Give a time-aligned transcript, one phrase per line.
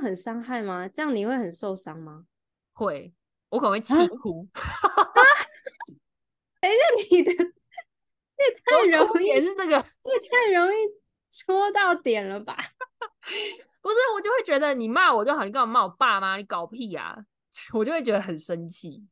[0.00, 0.88] 样很伤害吗？
[0.88, 2.24] 这样你会很受伤吗？
[2.72, 3.12] 会，
[3.50, 4.48] 我可能会气哭。
[6.60, 6.80] 等一下，
[7.10, 7.38] 你的也
[8.64, 10.76] 太容易，也是这个，也太容易
[11.30, 12.56] 戳到点了吧？
[13.82, 16.36] 不是，我就会觉得你骂我就好，你干嘛骂我爸妈？
[16.36, 17.26] 你搞屁呀！
[17.72, 19.06] 我就会觉得很生气。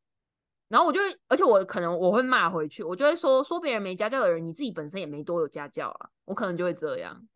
[0.69, 6.11] 然后我就会，而且我可能我会骂回去，我就会说说别人没家教的人，你自己本身也没多有家教啊。
[6.27, 7.27] 我可能就会这样，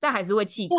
[0.00, 0.76] 但还是会气哭。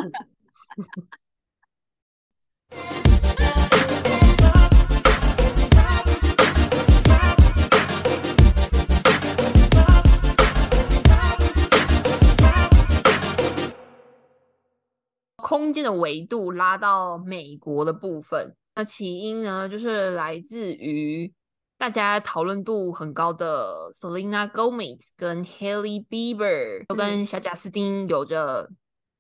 [15.36, 21.34] 空间的维度拉到美国的部分，那起因呢，就是来自于
[21.78, 28.70] 大家讨论度很高的 Selena Gomez 跟 Haley Bieber，都跟小贾斯汀有着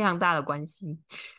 [0.01, 0.97] 非常大的关系，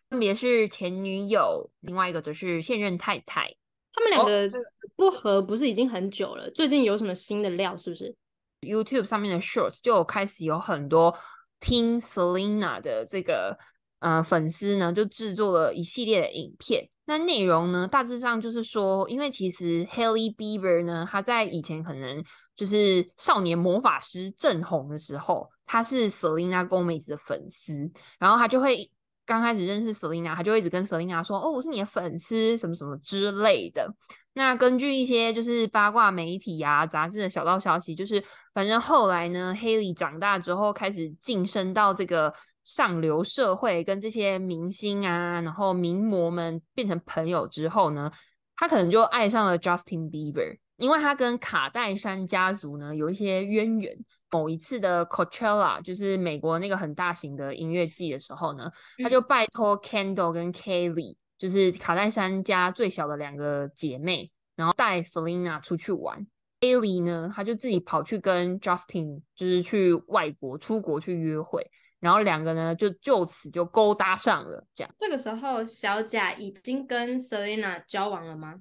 [0.09, 3.53] 分别是前女友，另外一个则是现任太太。
[3.93, 4.49] 他们两个
[4.95, 6.49] 不和不是已经很久了？
[6.53, 7.77] 最近有什么新的料？
[7.77, 8.15] 是不是
[8.61, 11.13] YouTube 上面的 Shorts 就开始有很多
[11.59, 13.59] 听 Selina 的这个。
[13.99, 22.21] 呃，粉丝呢就制作了一系列的影片，那内容呢大致上就是说，因为其实 Haley Bieber 呢，他在以前可能
[22.57, 28.91] 就是少年魔法师正红的时候，他是 Selena Gomez 的粉丝，然后他就会
[29.25, 33.91] 刚开始认识 Selena，他就一直跟 Selena 说，哦，我是你的粉丝，什么什么之类的。
[34.35, 42.35] 那根据一些就是八卦媒体啊、杂志的小道消息，就是反正后来呢，Haley 长大之后开始晋升到这个。
[42.65, 48.09] 上流社会跟这些明星啊，然后名模们变成朋友之后呢，
[48.55, 53.97] 他可能就爱上了 Justin Bieber，因为他跟卡戴珊家族呢有一些渊源。
[54.35, 66.27] 某一次的 Coachella，就是美国那个很大型的音乐季的时候呢，他就拜托 Kendall 跟 Kelly，就是卡戴珊家最小的两个姐妹，然后带 Selina 出去玩。
[66.61, 71.71] Kelly 呢，他就自己跑去跟 Justin，就是去外国出国去约会。
[72.01, 74.67] 然后两个呢，就就此就勾搭上了。
[74.75, 78.61] 这样，这个时候小贾已经跟 Selina 交往了吗？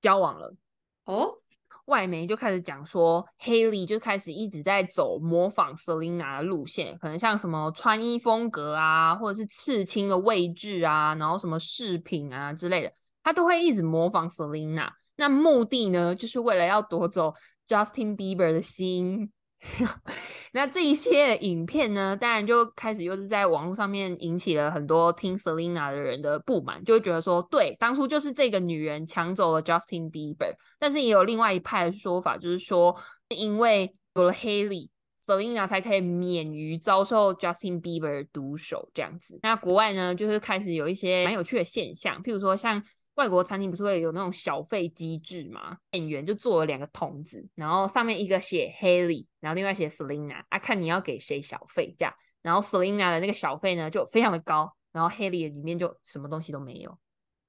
[0.00, 0.56] 交往了。
[1.04, 1.38] 哦，
[1.86, 14.88] 外媒就开始讲说，Haley 就开始一直在走模仿 Selina 的路线，可能像什么穿衣风格啊，或者是刺青的位置啊，然后什么饰品啊之类的，他都会一直模仿 Selina。
[15.16, 17.34] 那目的呢，就是为了要夺走
[17.68, 19.30] Justin Bieber 的心。
[20.52, 30.54] 那这一些影片呢，当然就开始又是在网络上面引起了很多听 Selena 的人的不满，就会觉得说，对，当初就是这个女人抢走了 Justin Bieber。
[30.78, 32.94] 但是也有另外一派的说法，就是说，
[33.30, 39.40] 因为有了 Haley，Selena 才可以免于遭受 Justin Bieber 毒手这样子。
[39.42, 42.82] 那国外呢，就是开始有一些蛮有趣的现象，譬如说像。
[43.14, 45.78] 外国餐厅不是会有那种小费机制吗？
[45.92, 52.12] 店员就做了两个桶子，然后上面一个写 Haley，然后另外写 Selina，啊，看你要给谁小费这样。
[52.42, 56.98] 然后 Selina 的那个小费呢就非常的高，然后 Haley 里面就什么东西都没有。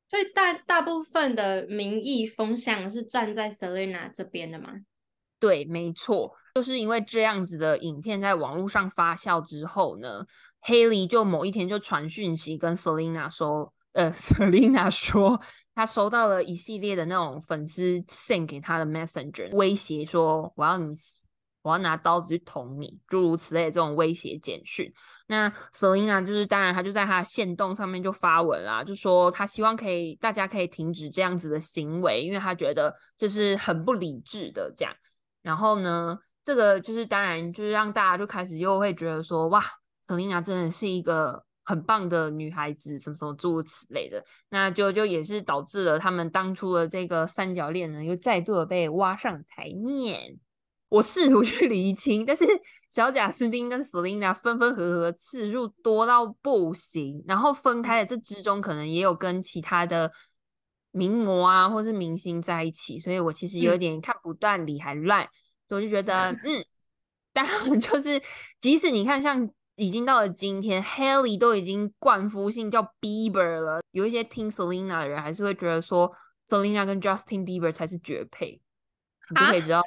[0.08, 4.70] 所以大大部分的民意风向是站在 Selina 这边的吗？
[5.40, 10.24] 对，没错，就是因为这样子的影片在网络上发酵之后呢
[10.62, 13.74] ，Haley 就某一天就传讯息跟 Selina 说。
[13.96, 15.42] 呃， Selina 说，
[15.74, 21.26] 她收到了一系列的那种粉丝献给她的 messenger，威胁说我要你死，
[21.62, 24.92] 我要拿刀子去捅你，诸如此类这种威胁简讯。
[25.28, 34.94] 那 Selina 就是，当然她就在她的线动上面就发文啦，就说她希望可以大家可以停止这样子的行为，因为她觉得这是很不理智的这样。
[35.42, 39.64] 然后呢，这个就是当然就是让大家就开始又会觉得说，哇
[40.06, 41.46] ，Selina 真的是一个。
[41.66, 50.38] 很棒的女孩子，什么什么诸如此类的，那就就也是导致了他们当初的这个三角恋呢，又再度的被挖上台面。
[50.90, 52.46] 我试图去厘清，但是
[52.92, 60.12] 小贾斯汀跟 Selina 分分合合次数多到不行，然后分开的这之中，可能也有跟其他的
[60.92, 65.28] 名模啊，或是明星在一起，所以我其实有点看不断理还乱，
[65.68, 66.64] 所以我就觉得， 嗯，
[67.34, 67.44] 但
[67.80, 68.22] 就是
[68.60, 69.50] 即使你看像。
[69.76, 73.82] 已经到了今天，Haley 都已经冠夫姓叫 Bieber 了。
[73.92, 76.12] 有一些听 Selina 的人还是会觉得说
[76.48, 78.62] Selina 跟 Justin Bieber 才是绝配。
[79.28, 79.82] 你就可以知道，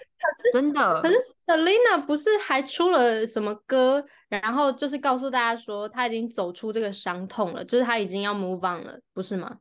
[0.52, 1.00] 真的。
[1.00, 9.58] 可是 Selina 不是还出了什么歌，然后就是告诉大家说，他已经走出这个伤痛了，就是他已经要 move on 了，不是吗？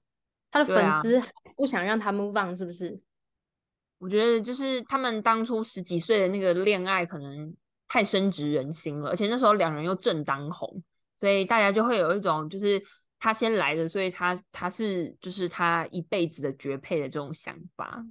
[0.49, 1.21] 他的粉丝
[1.55, 2.99] 不想让他 move on，是不是？
[3.99, 7.55] 我觉得就是他们当初十几岁的那个恋爱，可能。
[7.87, 10.83] 太深植人心了，而且那时候两人又正当红，
[11.19, 12.81] 所以大家就会有一种就是
[13.19, 18.05] 他先来的，所以他他是就是他一辈子的绝配的这种想法。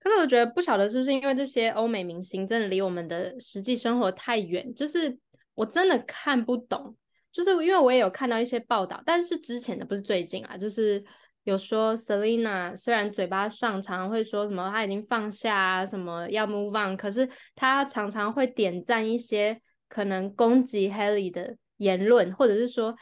[0.00, 5.18] 可是我觉得不晓得是不是因为这些欧美明星真的离我们的实际生活太远，就是
[5.54, 6.96] 我真的看不懂。
[7.30, 11.04] 就是因为我也有看到一些报道，但是之前的不是最近啊，就是
[11.44, 22.94] 有说 Selina 虽然嘴巴上常常会说什么他已经放下啊，什么要 move on，可是他常常会点赞一些可能攻击 Haley 的言论，或者是说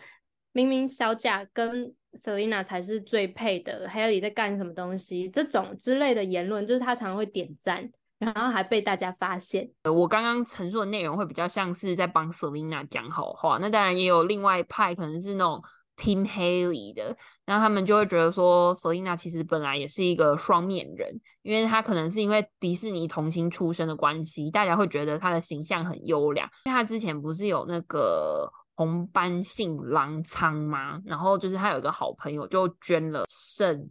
[0.52, 7.90] 明明小贾跟 Selina 才是最配的，Haley 在干什么东西这种之类的言论，就是他常常会点赞。
[8.18, 9.68] 然后还被大家发现。
[9.82, 13.58] 我刚刚陈述的内容会比较像是在帮 Selina 讲好话。
[13.60, 15.62] 那当然也有另外一派，可能是那种
[15.96, 26.46] Team Haley 的，然后他们就会觉得说，Selina 其实本来也是一个双面人，因为她可能是因为迪士尼童星出身的关系，大家会觉得她的形象很优良。
[26.66, 31.00] 因为她之前不是有那个红斑性狼疮吗？
[31.06, 33.90] 然后就是她有一个好朋友就捐了肾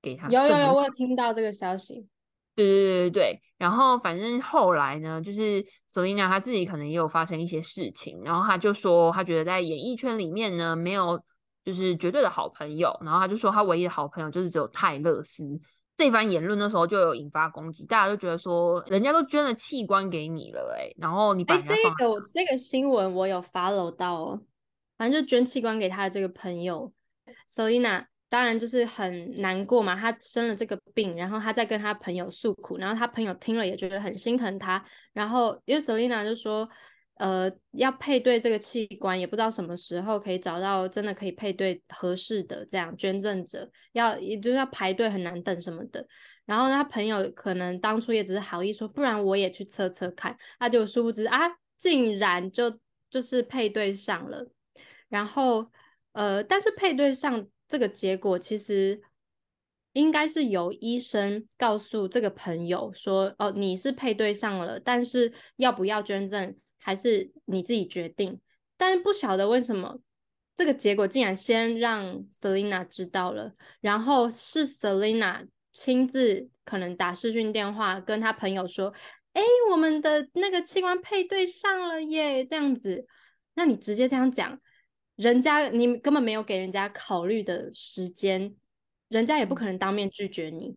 [0.00, 0.28] 给她。
[0.28, 2.06] 有有有，我有听到这个消息。
[2.56, 11.18] 对对对对对，然后反正后来呢，就是 Selina 她自己可能也有发生一些事情，然后她就说她觉得在演艺圈里面呢，没有
[11.64, 15.44] 就是绝对的好朋友，然后他就说他唯一的好朋友就是只有泰勒斯。
[15.96, 24.40] 这番言论的时候就有引发攻击，大家都觉得说人家都捐了器官给你了，哎，然后你把这个这个新闻我有 follow 到，哦，
[24.96, 26.92] 反正就捐器官给他的这个朋友
[27.48, 28.06] Selina。
[28.30, 34.80] 当然就是很难过嘛，他生了这个病，然后他在跟他朋友诉苦，然后他朋友听了也觉得很心疼他。
[35.12, 36.68] 然后因为 Selina 就说，
[37.20, 46.06] 呃，要配对这个器官，也不知道什么时候可以找到真的可以配对合适的这样捐赠者，要也就是要排队很难等什么的。
[46.44, 50.36] 然后他朋友可能当初也只是好意说，不然我也去测测看。
[50.58, 52.78] 他就殊不知啊，竟然就
[53.08, 54.50] 就是配对上了。
[55.08, 55.70] 然后
[56.12, 57.46] 呃，但是配对上。
[57.70, 59.00] 这个结果其实
[59.92, 68.40] 应该是由医生告诉这个朋友说：“哦，你是配对上了，但是要不要捐赠还是你自己决定。”
[68.76, 70.00] 但是不晓得为什么
[70.56, 78.92] 这个结果竟然先让 Selina 知道了，然后是 Selina 亲自可能打视讯电话跟他朋友说
[79.34, 83.06] ：“哎，我们的那个器官配对上了耶！”这样子，
[83.54, 84.60] 那你直接这样讲。
[85.16, 88.56] 人家你根本没有给人家考虑的时间，
[89.08, 90.76] 人家也不可能当面拒绝你，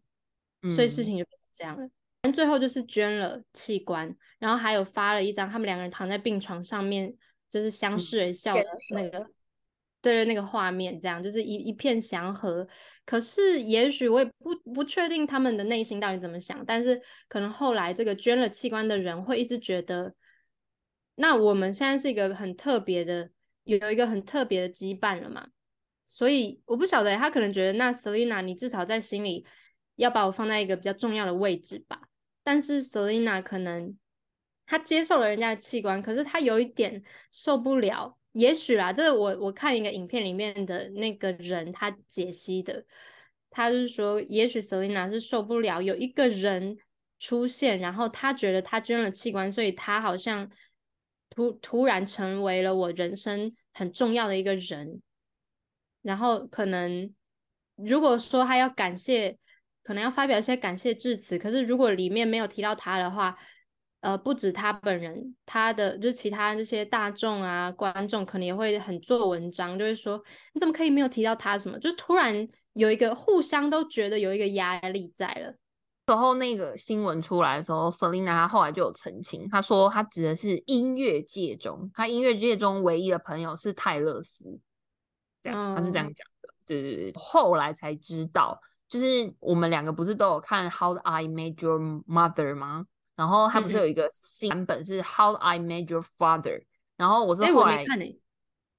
[0.76, 1.90] 所以事情就变成这样了。
[2.32, 7.14] 最后就是捐了器官，然后还有发了一张他们两个人躺在病床上面，
[7.50, 9.20] 就是相视而笑的那个，
[10.02, 12.68] 对对，那个画面，这样就是一一片祥和。
[13.06, 20.14] 可是也许我也不不确定他们的内心到底怎么想，但是可能后来这个捐了器官的人会一直觉得，
[21.16, 23.32] 那我们现在是一个很特别的。
[23.66, 25.48] 有一个很特别的羁绊了嘛，
[26.04, 29.46] 所以我不晓得他可能觉得那 Selina 你至少在心里
[29.96, 32.10] 要把我放在一个比较重要的位置吧。
[32.44, 33.98] 但是 Selina 可能
[34.66, 37.02] 他接受了人家的器官，可是他有一点
[37.32, 38.18] 受不了。
[38.34, 42.86] 也许啦，这是我我看一个影片里面的那个人他解析的，
[43.50, 46.78] 他是说也许 Selina 是受不了有一个人
[47.18, 50.52] 出现，然后他觉得他捐了器官，所以他好像。
[51.36, 55.02] 突突然成为了我人生很重要的一个人，
[56.04, 57.12] 然后可能
[57.74, 59.36] 如果说他要感谢，
[59.84, 63.38] 可能要发表一些感谢致辞，可是如果里面没有提到他的话，
[64.00, 70.22] 呃，不止他本人，他的就其他这些大众啊观众，可能也会很做文章，就会说
[70.54, 71.78] 你怎么可以没有提到他什么？
[71.80, 75.54] 就突然有一个互相都觉得有一个压力在了。
[76.10, 84.60] 时候那个新闻出来的时候，Selina 她后来就有澄清，她说她指的是音乐界中，她音乐界中唯一的朋友是泰勒斯，
[85.42, 86.50] 这样，她是这样讲的。
[86.66, 88.60] 对对对，后来才知道，
[88.94, 92.86] 就是我们两个不是都有看《How I Made Your Mother》吗？
[93.16, 96.60] 然后他不是有一个新版本是《How I Made Your Father》，
[96.96, 97.84] 然后我是后来，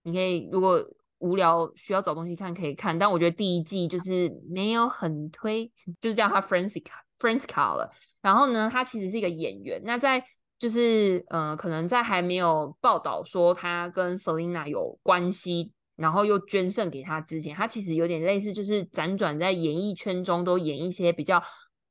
[0.05, 0.81] 你可以如果
[1.19, 5.69] 无聊需要找东西看可以看，但我觉得第一季就是没有很推，
[6.01, 6.93] 就是叫他 Francisca。
[7.19, 7.91] Francisca 了，
[8.23, 9.81] 然后呢，他其实是一个演员。
[9.85, 10.25] 那在
[10.61, 21.43] 就是呃，可能在还没有报道说他跟 Selina 有关系，然后又捐肾给他之前，他其实有点类似，就是辗转在演艺圈中都演一些比较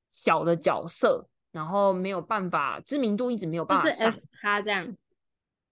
[0.10, 4.14] 小的角色，然后没有办法知名度一直没有办法上。
[4.42, 4.96] 他这样，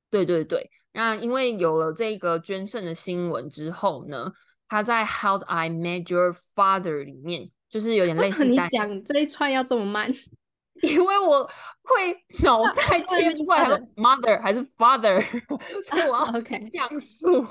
[0.10, 0.70] 对对对。
[0.94, 4.32] 那因为有了这个捐肾的新闻之后呢，
[4.68, 7.52] 他在 How I Met Your Father 里面。
[7.72, 8.44] 就是有点类似。
[8.44, 10.14] 你讲这一串要这么慢？
[10.84, 11.50] 因为我
[11.84, 13.64] 会 脑袋切不过来
[13.96, 15.24] ，mother 还是 father，
[15.88, 17.48] 所以我要降速。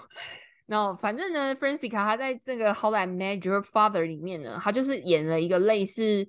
[0.70, 6.02] 然后反正呢，Francisca 她在这个《How I Met Your Father》里面呢，她就是演了一个类似《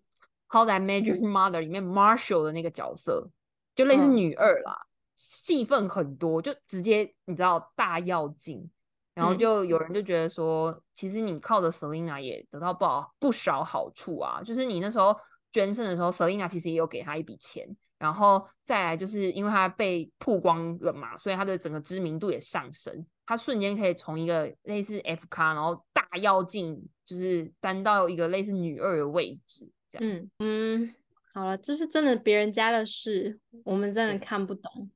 [0.49, 3.29] How I Met Your Mother》里面 Marshall 的那个角色，
[3.75, 8.67] 就类似女二啦，戏份很多，就直接你知道大要进。
[9.13, 15.15] 然后就有人就觉得说，其实你靠着 Selina 也得到不好不少好处啊，就是你那时候
[15.51, 17.67] 捐肾的时候，Selina 其实也有给他一笔钱。
[17.99, 30.07] 然后再来就是因为他被曝光了嘛，所以他的整个知名度也上升，他瞬间可以从一个类似 F 咖，然后大妖精，就是担到一个类似女二的位置，这样。
[30.07, 30.95] 嗯嗯，
[31.33, 34.89] 好了，这是真的别人家的事，我们真的看不懂。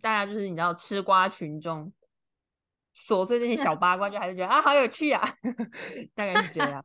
[0.00, 1.92] 大家就是你知道吃瓜群众，
[2.94, 5.22] 琐碎这些小八卦，就还是觉得啊好有趣啊，
[6.14, 6.84] 大概是这样。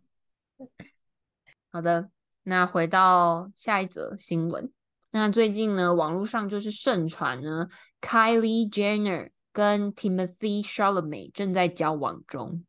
[1.72, 2.10] 好的，
[2.44, 4.72] 那回到下一则新闻。
[5.12, 7.68] 那最近呢，网络上就是盛传呢
[8.02, 12.66] ，Kylie Jenner 跟 Timothy Chalamet 正在交往中。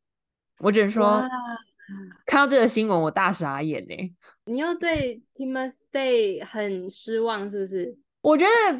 [0.59, 1.21] 我只能说，
[2.25, 4.15] 看到这个新闻，我大傻眼呢。
[4.45, 7.99] 你又对 Timothy 很失望是不是？
[8.21, 8.79] 我觉得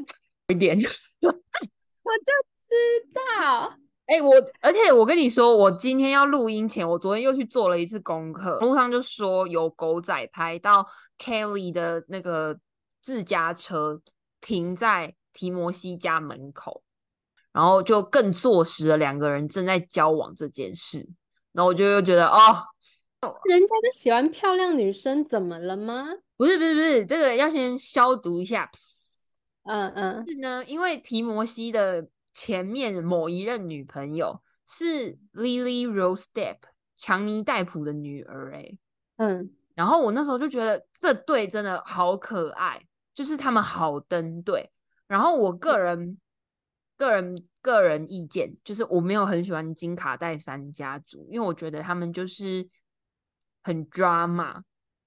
[0.49, 2.75] 有一点，我就知
[3.13, 3.77] 道。
[4.07, 10.87] 哎，我而且我跟你说，我今天要录音前，我昨天又去做了一次功课，路上就说有狗仔拍到
[11.19, 12.61] Kelly 的那个。
[13.05, 14.01] 自家车
[14.41, 16.83] 停在提摩西家门口，
[17.55, 21.09] 然后就更坐实了两个人正在交往这件事。
[21.53, 22.63] 然后我就又觉得，哦，
[23.45, 26.09] 人家就喜欢漂亮女生，怎么了吗？
[26.37, 28.69] 不是不是不是，这个要先消毒一下。
[29.63, 36.59] 嗯嗯，是呢，因为提摩西的前面某一任女朋友是 Lily Rose Depp
[36.97, 38.77] 强尼戴普的女儿，哎，
[39.17, 42.85] 嗯，然后我那时候就觉得这对真的好可爱。
[43.15, 44.69] 就是他们好登对，
[45.07, 46.19] 然后我个人
[46.97, 52.69] 个人个人意见就是我没有很喜欢金卡戴珊家族，因为我觉得他们就是
[53.63, 54.63] 很 drama。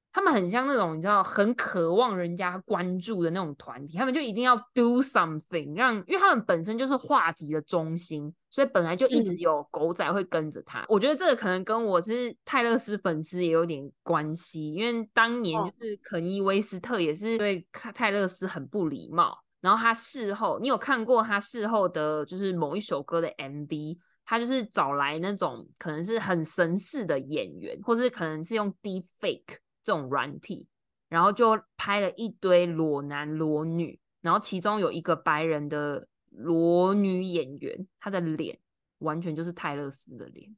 [0.09, 10.83] 他们很像那种你知道很渴望人家关注的那种团体，他们就一定要 do something 让，因为他们本身就是话题的中心，所以本来就一直有狗仔会跟着他。
[10.89, 29.57] 我觉得这个可能跟我是泰勒斯粉丝也有点关系，因为当年就是肯伊威斯特也是对泰勒斯很不礼貌，然后他事后你有看过他事后的就是某一首歌的 MV，他就是找来那种可能是很神似的演员，或是可能是用 deep fake。
[29.83, 30.67] 这种软体，
[31.07, 38.59] 然后就拍了一堆裸男裸女，然后其中有一个白人的裸女演员，她的脸
[38.97, 40.53] 完全就是泰勒斯的脸，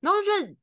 [0.00, 0.56] 然后就觉得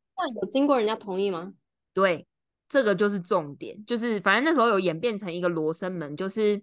[0.44, 1.56] 有经过人家同意吗？
[1.92, 2.28] 对，
[2.70, 6.62] 这个就是重点，就是反正那时候有演变成一个罗生门，就是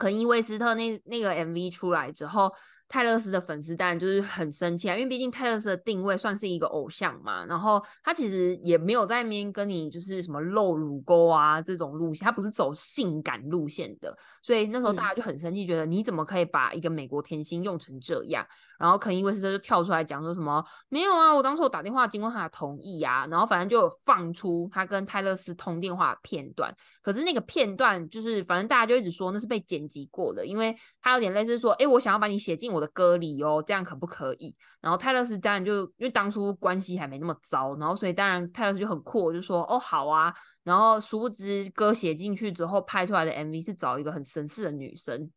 [0.00, 2.50] 肯伊威斯特那那个 MV 出来之后。
[2.92, 18.44] 泰勒斯的粉丝当然就是很生气啊，因为毕竟泰勒斯的定位算是一个偶像嘛，然后他其实也没有在面跟你就是什么露乳沟啊这种路线，他不是走性感路线的，所以那时候大家就很生气，觉得你怎么可以把一个美国甜心用成这样？
[18.80, 32.80] 然后肯伊威斯特就跳出来讲说什么没有啊，我当初我打电话经过他的同意啊，然后反正就有放出他跟泰勒斯通电话片段，可是那个片段就是反正大家就一直说那是被剪辑过的，因为他有点类似说，哎，我想要把你写进我。
[32.80, 34.56] 的歌里哦，这样可不可以？
[34.80, 40.34] 然后泰勒斯当然就因为当初关系还没那么糟，然后所以当然泰勒斯就很酷，就说哦好啊。
[40.64, 45.30] 然后殊不知歌写进去之后拍出来的 MV 是找一个很神似的女生，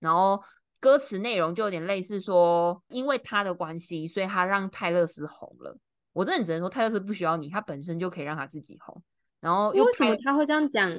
[0.00, 0.42] 然后
[0.80, 5.76] 歌词内容就有点类似说，因为他的关系，所以他让泰勒斯红了。
[6.12, 9.02] 我真的只能说泰勒斯不需要你，他本身就可以让他自己红。
[9.40, 10.90] 然后为什么他会这样讲？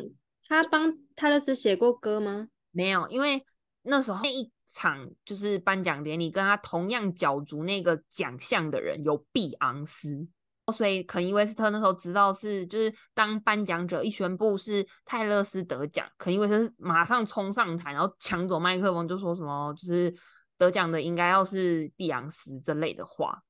[0.48, 2.48] 他帮泰勒斯写过歌吗？
[2.72, 3.44] 没有，因为
[3.84, 4.52] 那时候那一。
[4.72, 10.28] 场就是颁奖典礼，跟他同样角逐那个奖项的人有碧昂斯，
[10.72, 20.14] 所以肯伊威斯特那时候知道是就是当颁奖者一宣布是泰勒斯得奖，肯伊威斯马上冲上台，然后抢走麦克风，就说什么就是
[20.58, 23.42] 得奖的应该要是碧昂斯这类的话，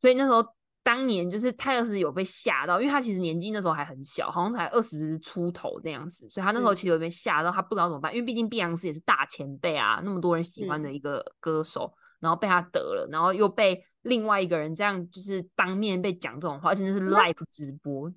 [0.00, 0.44] 所以那时候。
[0.86, 11.92] 当年就是泰勒斯有被吓到，因为他其实年纪那时候还很小，好像才二十出头那样子，所以他那时候其实有被吓到，他不知道怎么办，因为毕竟碧昂斯也是大前辈啊，那么多人喜欢的一个歌手，
[12.26, 18.12] 然后被他得了，然后又被另外一个人这样就是当面被讲这种话，而且是 live 直播。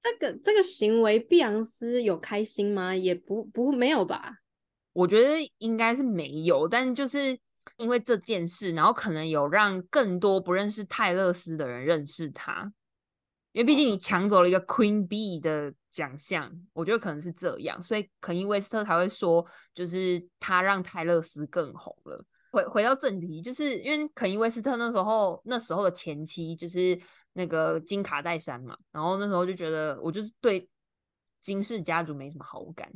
[0.00, 2.94] 这个这个行为，碧昂斯有开心吗？
[2.94, 4.38] 也不不没有吧？
[4.92, 7.38] 我觉得应该是没有，但就是。
[7.78, 12.70] 因为这件事，然后可能有让更多不认识泰勒斯的人认识他，
[13.52, 19.44] 因为毕竟你抢走了一个 Queen B 的奖项，我觉得可能是这样，所以肯尼威斯特才会说，
[19.74, 22.24] 就是他让泰勒斯更红了。
[22.54, 26.96] 回回到正题，就是因为肯伊威斯特那时候那时候的前妻就是
[27.32, 30.66] 那个金卡戴珊嘛，然后那时候就觉得我就是对
[31.40, 32.90] 金氏家族没什么好感，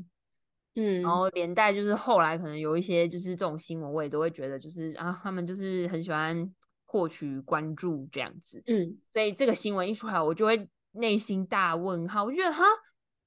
[0.76, 6.54] 嗯，然后连带就是后来可能有一些就是这种新闻，我也都会觉得就是啊，他们就是很喜欢
[6.86, 12.64] 获取关注这样子，嗯，所以这个新闻一出来，我就会内心大问号，我觉得哈，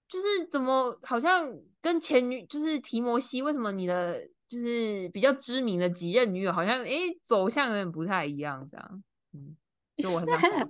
[0.08, 1.48] 就是怎么好像
[1.82, 9.56] 跟前女就是提摩西，为什么你的就是比较知名的几任女友好像诶走向有点不太一样这样，嗯，
[9.96, 10.70] 就我很想，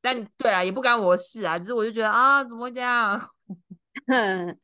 [0.00, 3.20] 但对啊，也不干我事啊，只是我就觉得啊，怎么会这样？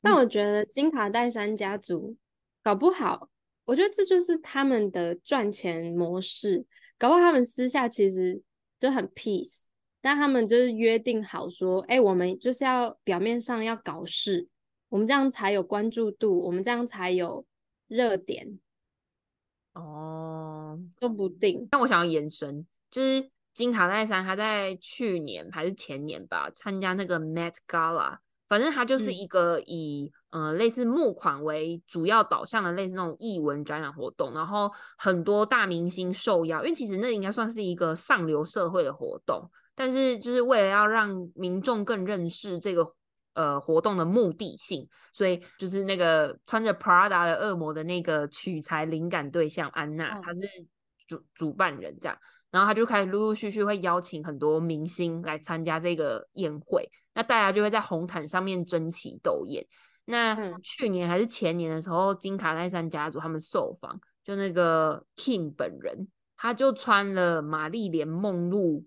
[0.00, 2.16] 但我觉得金卡戴珊家族
[2.62, 3.28] 搞不好，
[3.64, 6.64] 我觉得这就是他们的赚钱模式。
[6.96, 8.40] 搞不好他们私下其实
[8.78, 9.64] 就很 peace，
[10.00, 14.46] 但他们就是约定好说，哎、我们就是要表面上要搞事，
[14.94, 17.44] 我们这样才有关注度，我们这样才有
[17.88, 18.60] 热点，
[19.72, 21.66] 哦，说不定。
[21.68, 42.94] 但我想要延伸，就是金卡戴珊她在去年还是前年吧，参加那个 Met Gala，反正她就是嗯一个以、呃类似募款为主要导向的类似那种艺文展览活动，然后很多大明星受邀，因为其实那应该算是一个上流社会的活动，但是就是为了要让民众更认识这个。
[43.34, 50.40] 呃，活动的目的性，所以就是那个穿着 Prada 的恶魔的那个取材灵感对象安娜，哦她是
[51.06, 52.16] 主主办人这样，
[52.50, 59.66] 然后他就开始陆陆续续会邀请很多明星来参加这个宴会，那大家就会在红毯上面争奇斗艳。
[60.06, 60.54] 那嗯。
[60.62, 68.84] 去年还是前年的时候，金卡戴珊家族他们受访，就那个 Kim 本人，他就穿了玛丽莲梦露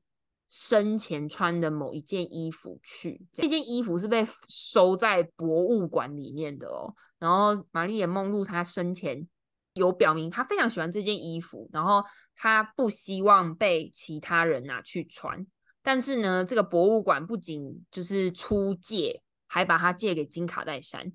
[0.49, 6.93] 生前穿的某一件衣服去，这件衣服是被收在博物馆里面的哦。
[7.19, 9.27] 然后玛丽莲梦露她生前
[9.73, 12.03] 有表明她非常喜欢这件衣服，然后
[12.35, 15.45] 她不希望被其他人拿去穿。
[15.81, 21.11] 但是呢，这个博物馆不仅就是出借，还把它借给金卡戴珊。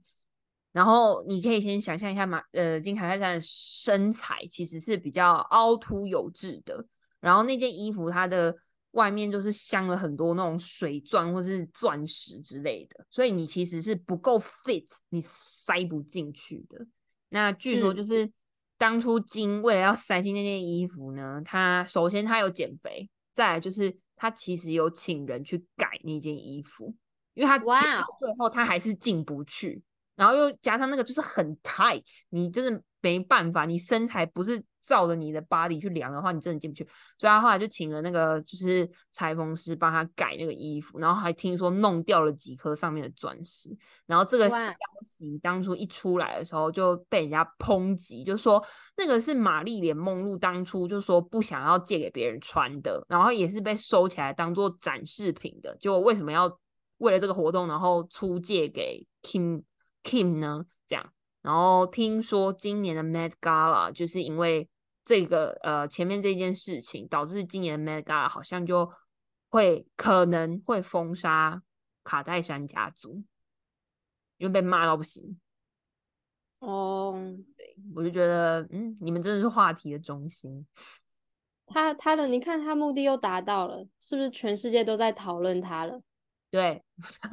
[0.73, 6.87] 然后你可以先想象一下马呃金卡戴珊的身材其实是比较凹凸有致的，
[7.21, 8.57] 然后那件衣服它的
[8.93, 16.87] 外面就是镶了很多那种水钻或是钻石之类的，所以你其实是不够 fit，你塞不进去的。
[17.29, 18.31] 那据说嗯就是
[18.77, 26.95] 当初金为了要塞进那件衣服呢，他首先他有减肥，再来就是他其实有请人去改那件衣服，
[27.35, 27.81] 因为他哇
[28.19, 29.83] 最后他还是进不去，
[30.17, 36.85] 然后又加上那个就是很 tight，你真的没办法，你身材不是照着你的 body 去量的话，你真的进不去。
[37.19, 43.71] 所以他后来就请了那个就是裁缝师帮他改那个衣服，然后还听说弄掉了几颗上面的钻石。
[44.07, 44.57] 然后这个消
[45.05, 48.63] 息当初一出来的时候就被人家抨击，就说
[48.97, 55.77] 那个是玛丽莲梦露当初就说不想要借给别人穿的，然后也是被收起来当做展示品的。
[55.79, 56.59] 结果为什么要
[56.99, 59.63] 为了这个活动，然后出借给 Kim
[60.03, 60.65] Kim 呢？
[60.87, 61.13] 这样。
[61.43, 64.69] 然后听说今年的 Met Gala 就是因为
[65.05, 68.91] 这个呃前面这件事情，导致今年的 Met Gala 好像就
[69.49, 71.63] 会可能会封杀
[72.05, 73.23] 卡戴珊家族，
[74.39, 75.39] 因为被骂到不行。
[76.61, 77.15] 哦，
[77.95, 80.67] 我就觉得，嗯，你们真的是话题的中心。
[81.67, 86.01] 他他的你看他目的又达到了，是不是全世界都在讨论他了？
[86.51, 86.85] 对，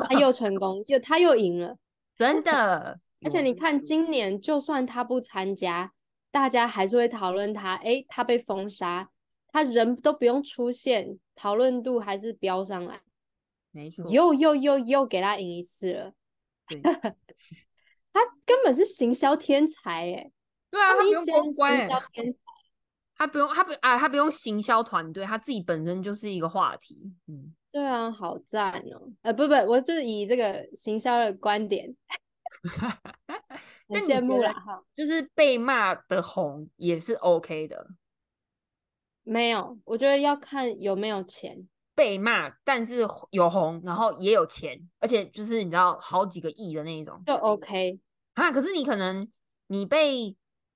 [0.08, 1.78] 他又成功，又他又赢了。
[2.18, 3.00] 真的。
[3.22, 5.92] 而且你看，今年就算他不参加，
[6.32, 7.76] 大家还是会讨论他。
[7.78, 9.10] 诶，他被封杀，
[9.52, 13.02] 他人都不用出现，讨论度还是飙上来。
[13.72, 16.14] 没错，又又又又给他赢一次了，
[18.12, 20.32] 他根本是行销天才哎，
[20.72, 22.40] 对啊，他不用公关欸，销天才。
[23.16, 27.12] 他不用，他不啊，他不用行销团队，他自己本身就是一个话题。
[27.28, 29.12] 嗯，对啊，好赞哦！
[29.24, 31.94] 呃，不不，我是以这个行销的观点，
[33.88, 34.84] 很羡慕觉得啦哈。
[34.96, 37.88] 就是被骂的红也是 OK 的，
[39.24, 41.68] 没有，我觉得要看有没有钱。
[41.96, 48.00] 被骂但是有红，然后也有钱，而且就是你知道好几个亿的那一种就 OK，
[48.36, 48.50] 啊。
[48.54, 49.30] 可是你可能
[49.68, 50.34] 你被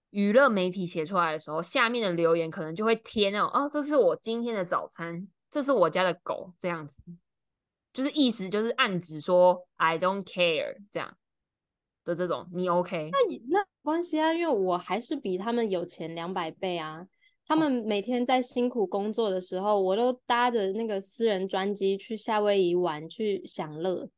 [0.10, 7.02] 娱乐媒体写出来的时候，下面的留言可能就会贴那种哦，这是我今天的早餐，这是我家的狗这样子，
[7.94, 11.16] 就是意思就是暗指说 I don't care 这样
[12.04, 13.10] 的这种，你 OK？
[13.12, 17.08] 那也那没关系啊，因为我还是比他们有钱两百倍啊。
[17.46, 24.10] 他们每天在辛苦工作的时候，我都搭着那个私人专机去夏威夷玩，去享乐。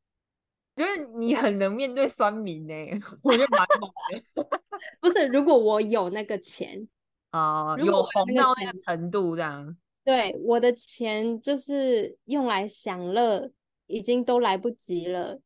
[0.76, 2.74] 因为你很能面对酸民呢，
[3.24, 3.90] 我觉得蛮猛
[4.36, 4.62] 的。
[5.02, 6.88] 不是，如果我有那个钱
[7.32, 9.76] 啊，有红到那个程度这样。
[10.04, 13.50] 对，我的钱就是用来享乐，
[13.88, 15.40] 已经都来不及了。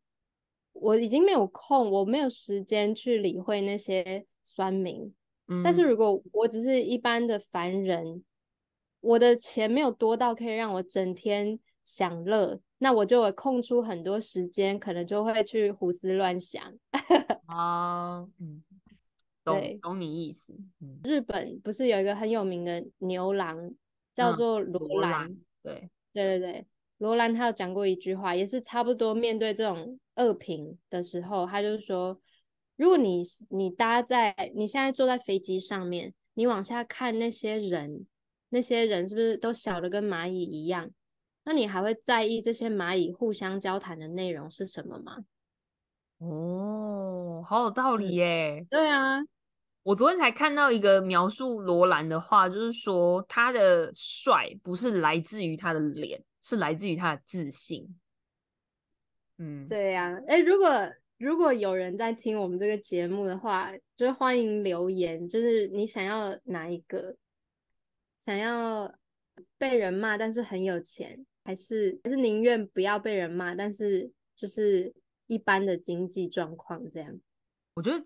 [0.81, 5.13] 我已经没有空，我没有时间去理会那些酸民。
[5.47, 8.23] 嗯，但是如果我只是一般的凡人，
[9.01, 16.63] 我的钱没有多到可以让我整天享乐，那我就会空出很多时间，可能就会去胡思乱想。
[17.45, 18.63] 啊， 嗯，
[19.43, 20.53] 懂懂你意思。
[21.03, 23.73] 日本不是有一个很有名的牛郎？
[24.13, 26.65] 叫做罗兰，对对对对，
[26.97, 32.19] 罗兰他有讲过一句话，也是差不多面对这种恶评的时候，他就说，
[32.75, 38.05] 如果你你搭在你现在坐在飞机上面，你往下看那些人，
[38.49, 40.89] 那些人是不是都小的跟蚂蚁一样？
[41.45, 45.17] 那你还会在意这些蚂蚁互相交谈的内容是什么吗？
[46.19, 48.67] 哦，好有道理耶。
[48.69, 49.19] 对啊。
[49.83, 57.87] 我昨天才看到一个描述罗兰的话，就是说他的帅不是来自于他的脸，是来自于他的自信。
[59.39, 60.21] 嗯，对呀。
[60.27, 60.69] 哎，如果
[61.17, 67.15] 如果有人在听我们这个节目的话，就是欢迎留言，就是你想要哪一个？
[68.19, 68.93] 想要
[69.57, 74.93] 被人骂但是很有钱，还是还是宁愿不要被人骂，但是就是
[75.25, 77.19] 一般的经济状况这样？
[77.73, 78.05] 我觉得。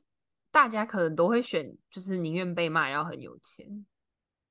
[0.54, 3.88] 大家可能都会选，就是宁愿被骂要很有钱。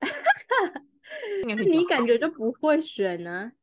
[1.47, 3.53] 那你感觉就不会选呢？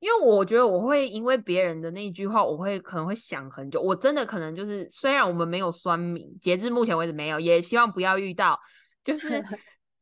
[0.00, 3.80] 因为我觉得我会因为别人的那一句话，我会可能会想很久。
[3.80, 8.58] 我真的可能就是，虽然我们没有酸民，截至目前为止没有，也希望不要遇到。
[9.04, 9.42] 就 是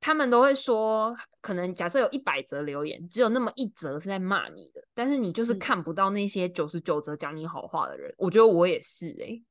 [0.00, 8.14] 他们都会说，可能假设有一百则留言，只有那么一则是在骂你的，但是你就是看不到那些九十九则讲你好话的人。
[8.16, 9.42] 我觉得我也是哎，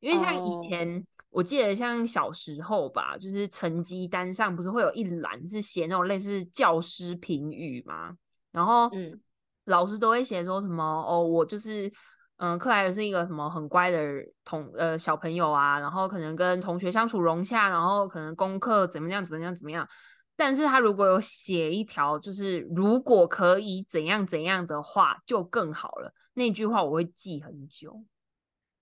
[0.00, 1.06] 因为像以前。
[1.30, 8.16] 我记得像小时候吧，就是成绩单上不是会有一栏是写那种类似教师评语吗？
[8.52, 9.20] 然后，嗯，
[9.64, 11.90] 老师都会写说什么哦，我就是，
[12.36, 13.98] 嗯，克莱尔是一个什么很乖的
[14.44, 19.88] 同呃小朋友啊，然后可能跟同学相处融洽，然后可能功课怎么样怎么样怎么样。
[20.36, 26.12] 但是他如果有写一条，就是如果可以怎样怎样的话，就更好了。
[26.34, 28.04] 那句话我会记很久。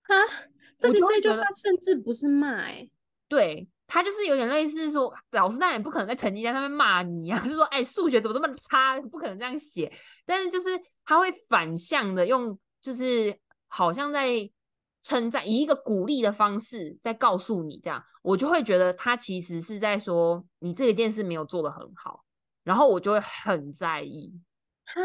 [0.01, 0.15] 哈，
[0.79, 2.89] 这个这句话甚至不是骂，哎，
[3.27, 9.93] 对他就是有点类似说，老师当然也不可能在成绩单上面骂你啊， 就说哎，数学怎么这么差，不可能这样写。
[10.25, 10.69] 但是就是
[11.05, 14.49] 他会反向的用，就是好像在
[15.03, 22.25] 称赞，以一个鼓励的方式在告诉你这样，我就会觉得他其实是在说你这一件事没有做的很好，
[22.63, 24.33] 然后我就会很在意。
[24.85, 25.01] 哈，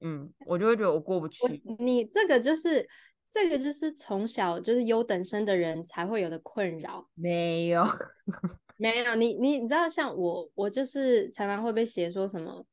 [0.00, 1.40] 嗯，我就会觉得我过不去。
[1.78, 2.88] 你这个就是。
[3.30, 7.08] 这个就是从小就是优等生的人才会有的困扰。
[7.14, 7.84] 没有，
[8.76, 9.14] 没有。
[9.14, 12.64] 你你你知道，像我，我就是常常会被写说什么，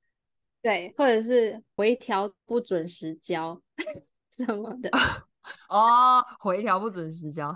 [0.62, 3.62] 对，或者是回调不准时交
[4.32, 4.90] 什么的。
[5.70, 7.54] 哦，回调不准时交，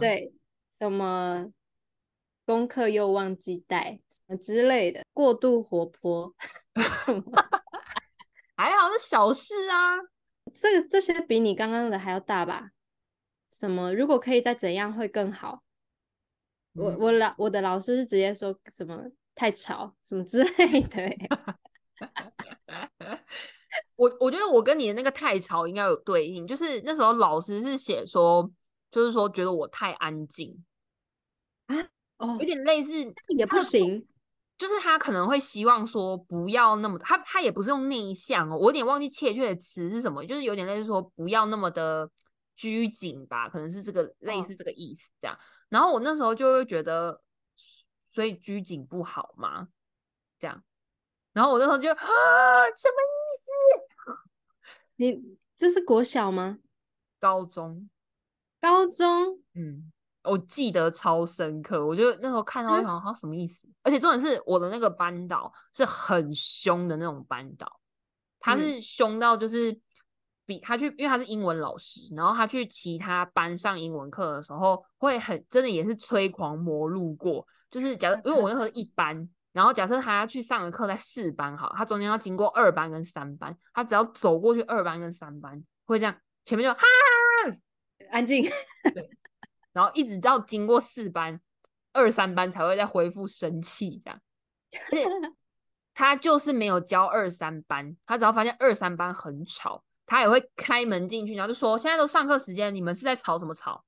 [0.00, 0.32] 对，
[0.70, 1.46] 什么
[2.46, 6.32] 功课又忘记带什么之类的，过度活泼
[7.04, 7.24] 什么，
[8.56, 9.96] 还好是小事啊。
[10.58, 12.70] 这个这些比你刚刚的还要大吧？
[13.50, 13.94] 什么？
[13.94, 15.62] 如果可以再怎样会更好？
[16.72, 19.02] 我我老我的老师是直接说什么
[19.34, 21.10] 太吵什么之类的。
[23.96, 28.50] 我我觉得我跟你的那个太吵应该有对应，就是那时候老师是写说，
[28.90, 30.62] 就是说觉得我太安静
[31.66, 31.76] 啊，
[32.18, 32.92] 哦，有点类似
[33.36, 34.06] 也不行。
[34.58, 42.10] 就是他可能会希望说不要那么，他他也不是用内向哦，我有点忘记确切的词是什么，就是有点类似说不要那么的
[42.54, 45.38] 拘谨吧，可能是这个类似这个意思这样。
[45.68, 47.20] 然后我那时候就会觉得，
[48.12, 49.68] 所以拘谨不好吗？
[50.38, 50.62] 这样。
[51.32, 51.96] 然后我那时候就啊，
[52.76, 54.16] 什么意思？
[54.96, 56.58] 你这是国小吗？
[57.20, 57.90] 高中。
[58.58, 59.42] 高中。
[59.54, 59.92] 嗯。
[60.26, 63.68] 我记得超深刻，我就那时候看到，我想他什么意思？
[63.82, 67.80] 而且重点是我的那个班导是很凶的那种班导，
[68.40, 69.78] 他是凶到就是
[70.44, 77.46] 比他去，因为他是英文老师，然后他去其他班上英文课的时候，会很真的也是催狂魔路过。
[77.70, 86.86] 就是假设，因为我那时候一班，然后假设他要去上的课在四班，好，他中间要经过二班跟三班，他只要走过去二班跟三班，会这样，前面就哈，
[88.10, 88.44] 安静，
[88.94, 89.10] 对。
[89.76, 91.38] 然后一直到经过四班、
[91.92, 94.18] 二三班才会再恢复生气，这样。
[95.92, 103.84] 他就是没有教二三班，他只要发现二三班很吵，他也会开门进去，然后就说现在都上课时间，你们是在吵什么吵？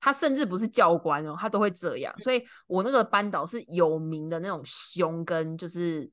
[0.00, 2.18] 他甚至不是教官哦，他都会这样。
[2.20, 6.10] 所以我那个班导是有名的那种凶，跟就是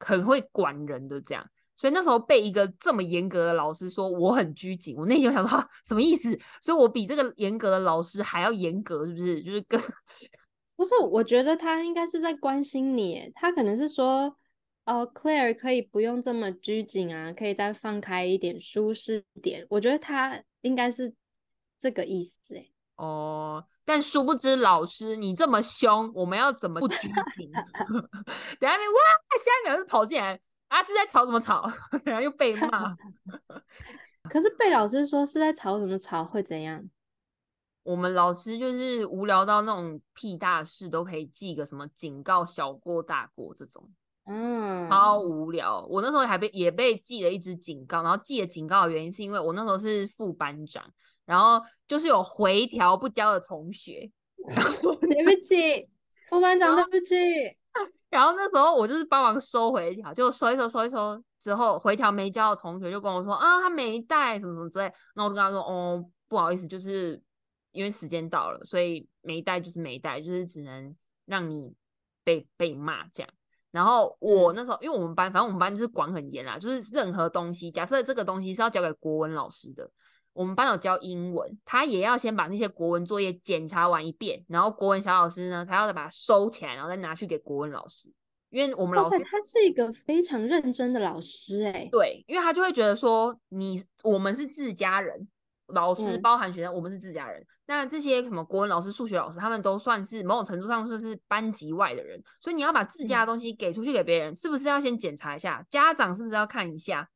[0.00, 1.46] 很会管人的这样。
[1.76, 6.36] 所以那时候被一个这么严格的老师说我很拘谨，我内心想说什么意思？
[6.62, 9.42] 所以我比这个严格的老师还要严格，是不是？
[9.42, 9.80] 就是跟
[10.74, 14.36] 不是，我觉得他应该是在关心你，他可能是说，
[14.84, 19.66] 呃，Claire 可以不用这么拘谨啊，可以再放开一点，舒适点。
[19.70, 21.14] 我觉得他应该是
[21.78, 22.66] 这个意思，哎。
[22.96, 27.50] 哦，但殊不知老师你这么凶，我们要怎么不拘谨？
[28.58, 28.98] 等下面哇，
[29.38, 30.40] 下一秒就跑进来。
[30.68, 30.82] 啊！
[30.82, 31.70] 是在吵什么吵？
[32.04, 32.96] 然后又被骂。
[34.28, 36.84] 可是被老师说是在吵什么吵会怎样？
[37.84, 43.88] 我们老师就是无聊到那种屁大事都可以记个什么警告、小过大过这种。
[44.24, 45.86] 嗯，超无聊。
[45.88, 50.84] 我那时候还被也被记了一支警告，然后记了警告的原因是因为我那时候是副班长，
[51.24, 54.10] 然后就是有回条不交的同学。
[55.08, 55.88] 对不起，
[56.28, 57.14] 副班长，对不起。
[58.08, 64.92] 然后那时候我就是帮忙收回一条，就收一收收一收之后，回条没交的同学就跟我说啊，他没带什么什么之类。
[65.14, 67.20] 那我就跟他说哦，不好意思，就是
[67.72, 71.74] 因为时间到了，所以没带就是没带，就是只能让你
[72.24, 73.30] 被被骂这样。
[73.70, 79.90] 然后我那时候因为我们班，反正我们班就是管很严啦，就是任何东西，假设这个东西是要交给国文老师的。
[80.36, 88.12] 我们班有教英文，他也要先把那些国文作业检查完一遍，然后国文小老师呢，他要再把它收起来，然后再拿去给国文老师。
[88.50, 95.26] 因为我们老师他是一个非常认真的老师，哎，对，因为他就会觉得说，你我们是自家人，
[95.66, 97.44] 老师包含学生，我们是自家人。
[97.66, 105.66] 那这些什么国文老师、数学老师，他们都算是某种程度上算是班级外的人，所以你要把自家的东西给出去给别人，是不是要先检查一下？
[105.68, 107.08] 家长是不是要看一下？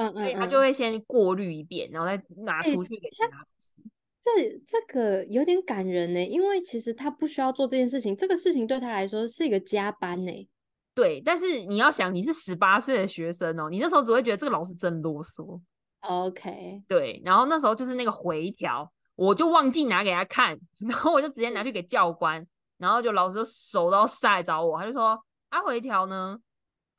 [0.00, 3.82] 嗯嗯，他就会先过滤一遍，然后再拿出去给其他老师。
[4.22, 10.48] 这这个有点感人呢，因为其实他不需要做这件事情，这个事情对他来说是一个加班呢。
[10.94, 15.60] 对，但是你要想，你是十八岁的学生哦，你那时候只会觉得这个老师真啰嗦。
[16.00, 20.58] OK，对，然后那时候就是那个回条，我就忘记拿给他看，
[20.88, 22.46] 然后我就直接拿去给教官，
[22.78, 25.18] 然后就老师手都晒着我，他就说
[25.50, 26.38] ：“啊，回条呢？”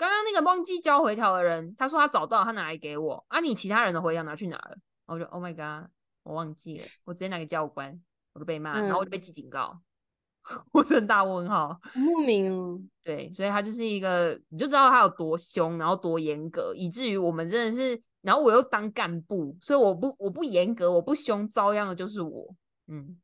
[0.02, 3.24] 刚刚那个忘记交回条的人，他说他找到，他拿来给我。
[3.28, 4.76] 啊，你其他人的回条拿去哪了？
[5.06, 5.92] 我就 Oh my god，
[6.24, 8.02] 我忘记了，我直接拿给教官，
[8.34, 9.80] 我就被骂，然后我就被记警告，
[10.74, 12.82] 我真大问号，莫名哦。
[13.04, 22.56] 对，所以他就是一个，你就知道他有多凶，然后多严格，以至于我们真的是，然后我又当干部，所以我不我不严格，我不凶，遭殃的就是我。
[22.88, 23.20] 嗯，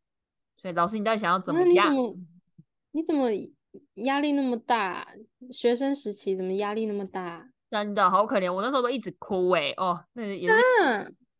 [0.61, 1.91] 所以老师，你到底想要怎么样？
[2.91, 3.31] 你怎么？
[3.95, 5.07] 压力那么大，
[5.51, 7.49] 学生时期怎么压力那么大？
[7.69, 10.55] 真的好可怜，我那时候都一直哭哎哦，那也是，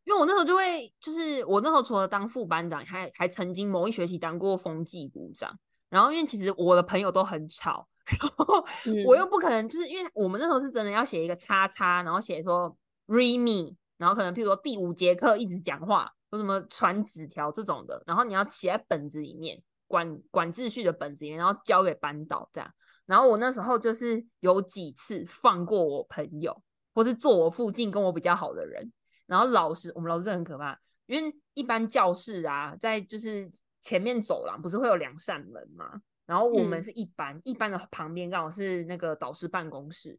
[0.04, 5.58] 因为我那时候就会，就是我那时候除了当副班长，还还曾经某一学期当过风纪股长。
[5.88, 7.88] 然后因为其实我的朋友都很吵，
[8.20, 8.62] 然后
[9.06, 19.62] 我又不可能，就是因为我们那时候是真的要写一个叉叉，然后写说 read me，然后可能譬如说第五节课一直讲话，有什么传纸条这种的，然后你要写在本子里面。
[19.88, 22.72] 管管秩序的本子，然后交给班导这样。
[23.06, 26.62] 然后我那时候就是有几次放过我朋友，
[26.94, 28.92] 或是坐我附近跟我比较好的人。
[29.26, 33.50] 然后老师，我们老师很可怕，因为一般教室啊，在就是
[33.82, 36.00] 前面走廊不是会有两扇门嘛？
[36.26, 40.18] 然后我们是一班，一班的旁边刚好是那个导师办公室。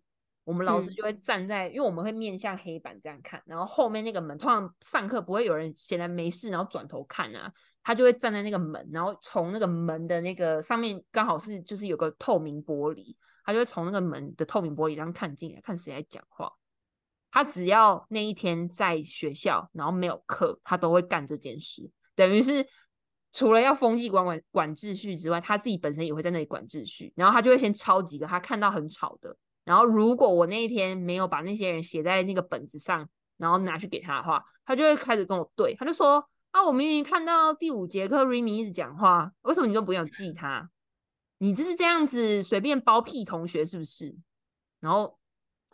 [0.50, 16.52] 我们老师就会站在，因为我们会面向黑板这样看，然后后面那个门，通常上课不会有人闲来没事，然后转头看啊，他就会站在那个门，然后从那个门的那个上面刚好是就是有个透明玻璃，他就会从那个门的透明玻璃这样看进来，看谁在讲话。
[17.30, 22.66] 他只要那一天在学校，然后没有课，他都会干这件事，等于是
[23.32, 29.38] 除了要封闭管管管秩序之外，他自己本身也会在那里管秩序，然后他就会先抄几个他看到很吵的。
[29.70, 40.72] 然后，如果我那一天没有把那些人写在那个本子上，然后拿去给他的话，他就会开始跟我对，他就说：“啊，我明明看到第五节课 Remy 一直讲话，为什么你都不用记他？
[41.38, 44.16] 你就是这样子随便包庇同学是不是？”
[44.82, 45.20] 然后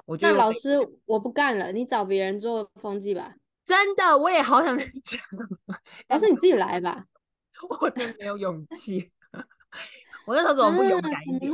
[0.05, 3.35] 我觉得老师我不干了，你找别人做风纪吧。
[3.63, 5.21] 真的，我也好想讲，
[6.09, 7.05] 老师你自己来吧。
[7.79, 9.09] 我真没有勇气
[10.27, 11.49] 我那时候怎么不勇敢一点？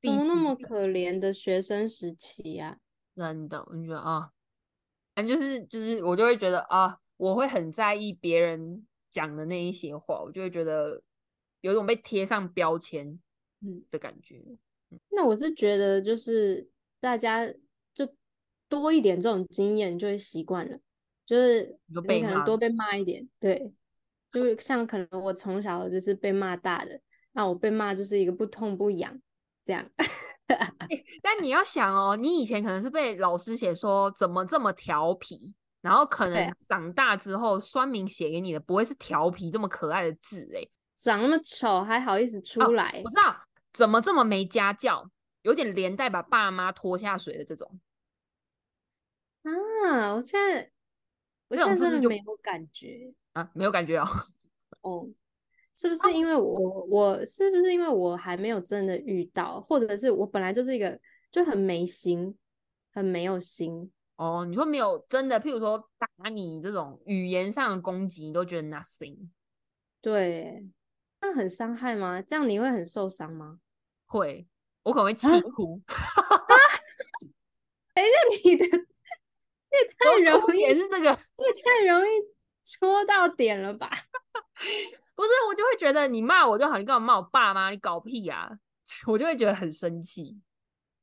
[0.00, 2.78] 怎么那么可怜的学生时期呀？
[3.16, 4.30] 真的，我觉得啊，
[5.14, 11.02] 反正就是就是，我就会觉得啊，我会很在意别人讲的那一些话，我就会觉得
[11.62, 13.18] 有种被贴上标签
[13.60, 14.40] 嗯的感觉。
[15.10, 16.68] 那我是觉得，就是
[17.00, 17.46] 大家
[17.92, 18.08] 就
[18.68, 20.78] 多一点这种经验，就会习惯了。
[21.26, 23.70] 就是你被可能多被骂一点，对，
[24.32, 27.00] 就是 像可能我从小就是被骂大的，
[27.32, 29.20] 那我被骂就是一个不痛不痒
[29.68, 29.84] 这样。
[31.22, 43.02] 但你要想哦，你以前可能是被老师写说怎么这么调皮，然后可能长大之后酸民写给你的不会是调皮这么可爱的字哎，长那么丑还好意思出来？
[43.04, 43.38] 我知道
[43.74, 45.10] 怎么这么没家教，
[45.42, 47.78] 有点连带把爸妈拖下水的这种。
[49.42, 50.70] 啊，我现在
[51.48, 54.08] 我现在真的没有感觉啊，没有感觉哦。
[54.80, 55.08] 哦。
[55.80, 60.98] 是不是因为我我是不是因为我还没有真的遇到，或者是我本来就是一个
[61.30, 62.36] 就很没心，
[62.92, 64.44] 很没有心哦？
[64.44, 69.28] 你说没有真的，譬如说打你这种语言上的攻击，你都觉得 nothing？
[70.02, 70.66] 对，
[71.20, 72.20] 那很伤害吗？
[72.20, 73.60] 这样你会很受伤吗？
[74.06, 74.48] 会，
[74.82, 75.80] 我可能会气哭。
[77.94, 78.72] 等一下，你的也
[79.96, 82.08] 太容易，也是这个，也太容易
[82.64, 83.88] 戳到点了吧？
[85.18, 87.70] 不是，我就会觉得你骂我就好，你干嘛骂我爸妈？
[87.70, 88.56] 你搞屁呀！
[89.04, 90.40] 我就会觉得很生气，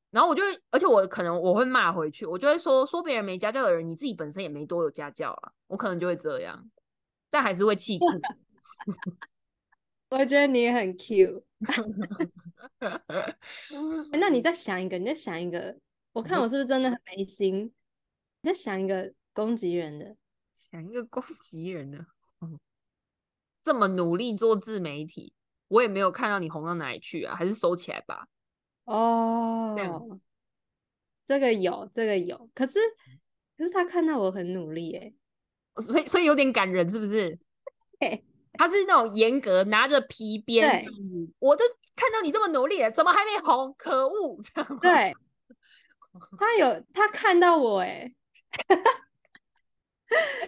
[0.10, 6.66] 然后我就会，而且我可能我会骂回去，我就会说说别人没家教的人，你自己本身也没多有家教啊，我可能就会这样，
[7.30, 8.06] 但还是会气哭。
[10.12, 11.44] 我觉得你很 Q。
[14.18, 15.78] 那你再想一个，你再想一个，
[16.14, 17.66] 我看我是不是真的很没心？
[18.44, 20.16] 你再想一个攻击人的，
[20.72, 22.06] 想一个攻击人的。
[23.66, 25.34] 这么努力做自媒体，
[25.70, 28.28] 我也没有看到你红到哪里去啊，还是收起来吧。
[28.84, 29.76] 哦，
[31.26, 32.78] 这个有，这个有，可是
[33.58, 35.12] 可是他看到我很努力，哎，
[35.82, 37.40] 所以所以有点感人，是不是？
[38.54, 40.86] 他是那种严格拿着皮鞭，
[41.40, 43.74] 我都看到你这么努力了，怎么还没红？
[43.80, 44.40] 可恶！
[44.44, 45.12] 这样对，
[46.38, 48.14] 他有他看到我，哎。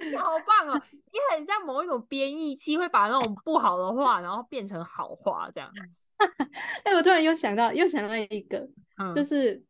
[0.09, 0.81] 你 好棒哦！
[0.91, 5.71] 你很像某一种编译器，会把那种不好的话，然后变成好话，这样。
[6.83, 8.67] 哎，我突然又想到，又想到一个，
[9.13, 9.61] 就是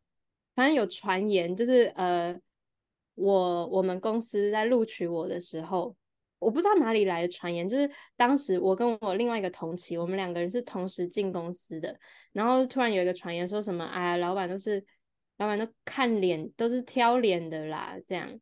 [0.54, 2.38] 反正有传言，就是呃，
[3.14, 5.94] 我我们公司在录取我的时候，
[6.38, 11.98] 我不知道哪里来的传言，就是当时我跟我另外一个同期，我们两个人是同时进公司的，
[12.32, 14.84] 然后突然有一个传言说什么，哎，老板都是
[15.36, 18.40] 老板都看脸，都是挑脸的啦，这样。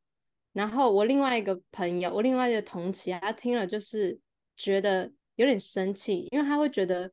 [0.57, 4.19] 然后我另外一个朋友，我另外一个同期，他听了就是
[4.57, 7.12] 觉得有点生气，因为他会觉得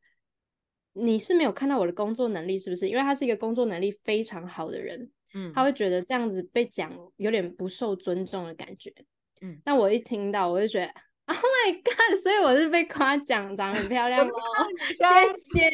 [0.93, 2.87] 你是没有看到我的工作能力，是不是？
[2.87, 8.93] 因为他是一个工作能力非常好的人，嗯，他会觉得这样子被讲有点不受尊重的感觉，
[9.41, 9.59] 嗯。
[9.65, 10.85] 但我一听到，我就觉得
[11.25, 12.17] ，Oh my god！
[12.23, 14.31] 所以我是被夸奖长得很漂亮哦，
[15.35, 15.69] 谢谢。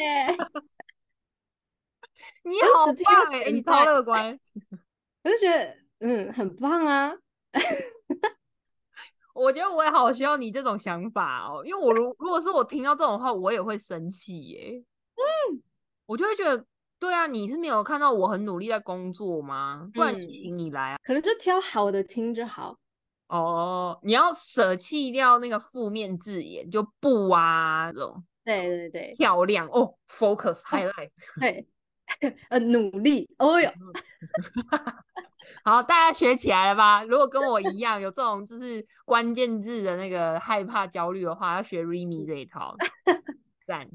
[2.43, 4.39] 你好棒哎，你超乐观，
[5.23, 7.13] 我就觉得嗯，很棒啊。
[9.33, 14.83] 我觉得我也好需要你这种想法哦，因为我如 如果是我听到这种话，我也会生气耶。
[15.15, 15.61] 嗯，
[16.05, 16.65] 我就会觉得，
[16.99, 19.89] 对啊，你是没有看到我很努力在工作吗？
[19.93, 22.77] 不然你请你来啊，可能就挑好的听就好。
[23.27, 28.23] 哦，你要舍弃掉那个负面字眼，就不啊这种。
[28.43, 31.11] 对对对，漂亮哦，focus highlight。
[31.39, 31.67] 对，
[32.49, 33.29] 呃，努力。
[33.37, 33.71] 哦哟。
[35.63, 37.03] 好，大家学起来了吧？
[37.03, 42.75] 如果跟我一样有这种就是关键字的那个害怕焦虑的话，要学 Remy 这一套，
[43.65, 43.87] 赞。